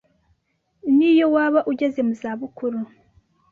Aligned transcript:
niyo 0.95 1.25
waba 1.35 1.59
ugeze 1.71 1.99
mu 2.07 2.13
zabukuru. 2.21 2.79